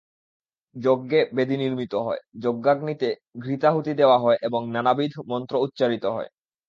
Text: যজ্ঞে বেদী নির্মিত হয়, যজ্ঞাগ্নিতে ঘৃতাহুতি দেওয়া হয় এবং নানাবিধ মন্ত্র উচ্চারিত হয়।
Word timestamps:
যজ্ঞে 0.75 1.19
বেদী 1.35 1.55
নির্মিত 1.57 1.93
হয়, 2.05 2.21
যজ্ঞাগ্নিতে 2.37 3.09
ঘৃতাহুতি 3.37 3.91
দেওয়া 3.95 4.17
হয় 4.17 4.37
এবং 4.41 4.61
নানাবিধ 4.71 5.13
মন্ত্র 5.27 5.53
উচ্চারিত 5.65 6.05
হয়। 6.15 6.29